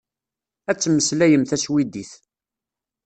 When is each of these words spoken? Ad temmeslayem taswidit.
Ad 0.69 0.77
temmeslayem 0.77 1.43
taswidit. 1.45 2.11